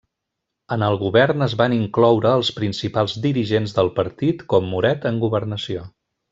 En 0.75 0.85
el 0.85 0.95
govern 1.01 1.45
es 1.47 1.53
van 1.59 1.75
incloure 1.75 2.31
els 2.39 2.51
principals 2.61 3.15
dirigents 3.27 3.79
del 3.79 3.95
partit, 4.01 4.43
com 4.55 4.75
Moret 4.75 5.07
en 5.15 5.25
Governació. 5.29 5.89